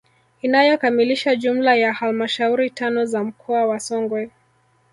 [0.41, 4.29] Inayokamilisha jumla ya halmashauri tano za mkoa wa Songwe